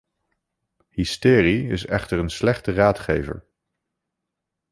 [0.89, 3.45] Hysterie is echter een slechte raadgever.